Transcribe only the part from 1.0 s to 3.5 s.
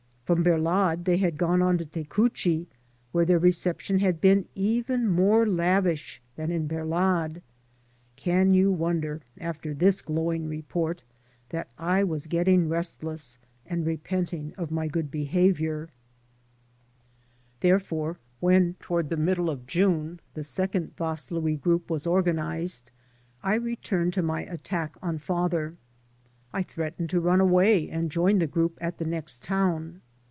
they had gone on to Tecuci, where their